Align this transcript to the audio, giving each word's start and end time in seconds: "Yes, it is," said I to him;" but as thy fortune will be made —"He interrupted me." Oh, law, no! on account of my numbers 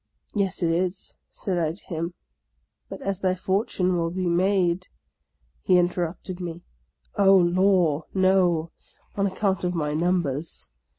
"Yes, 0.33 0.63
it 0.63 0.71
is," 0.71 1.13
said 1.29 1.59
I 1.59 1.73
to 1.73 1.85
him;" 1.85 2.15
but 2.89 3.03
as 3.03 3.19
thy 3.19 3.35
fortune 3.35 3.95
will 3.95 4.09
be 4.09 4.25
made 4.25 4.87
—"He 5.67 5.77
interrupted 5.77 6.39
me." 6.39 6.63
Oh, 7.19 7.35
law, 7.37 8.05
no! 8.11 8.71
on 9.13 9.27
account 9.27 9.63
of 9.63 9.75
my 9.75 9.93
numbers 9.93 10.71